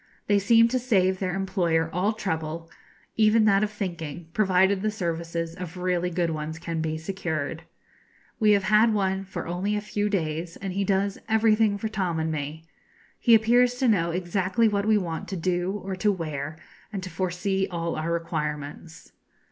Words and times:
They 0.25 0.39
seem 0.39 0.67
to 0.69 0.79
save 0.79 1.19
their 1.19 1.35
employer 1.35 1.87
all 1.93 2.13
trouble, 2.13 2.71
even 3.17 3.45
that 3.45 3.61
of 3.63 3.69
thinking, 3.69 4.29
provided 4.33 4.81
the 4.81 4.89
services 4.89 5.53
of 5.53 5.77
really 5.77 6.09
good 6.09 6.31
ones 6.31 6.57
can 6.57 6.81
be 6.81 6.97
secured. 6.97 7.65
We 8.39 8.53
have 8.53 8.63
had 8.63 8.95
one 8.95 9.23
for 9.25 9.45
only 9.45 9.75
a 9.75 9.79
few 9.79 10.09
days, 10.09 10.55
and 10.55 10.73
he 10.73 10.83
does 10.83 11.19
everything 11.29 11.77
for 11.77 11.87
Tom 11.87 12.19
and 12.19 12.31
me. 12.31 12.65
He 13.19 13.35
appears 13.35 13.75
to 13.75 13.87
know 13.87 14.09
exactly 14.09 14.67
what 14.67 14.87
we 14.87 14.97
want 14.97 15.27
to 15.27 15.37
do 15.37 15.73
or 15.85 15.95
to 15.97 16.11
wear, 16.11 16.57
and 16.91 17.03
to 17.03 17.09
foresee 17.11 17.67
all 17.69 17.95
our 17.95 18.11
requirements. 18.11 19.11